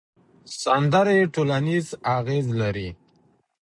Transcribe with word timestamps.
سندرې 0.63 1.19
ټولنیز 1.33 1.87
اغېز 2.17 2.45
لري. 2.61 2.89